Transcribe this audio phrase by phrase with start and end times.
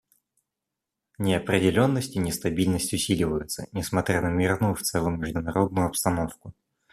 [1.19, 6.55] Неопределенность и нестабильность усиливаются, несмотря на мирную в целом международную обстановку.